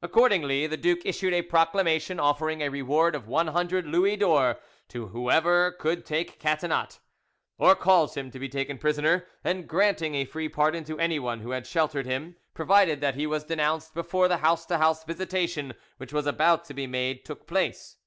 [0.00, 5.08] Accordingly, the duke issued a proclamation offering a reward of one hundred Louis d'or to
[5.08, 6.98] whoever would take Catinat,
[7.58, 11.50] or cause him to be taken prisoner, and granting a free pardon to anyone who
[11.50, 16.14] had sheltered him, provided that he was denounced before the house to house visitation which
[16.14, 17.98] was about to be made took place.